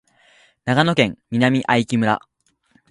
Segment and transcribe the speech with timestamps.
[0.65, 2.19] 長野県南相木村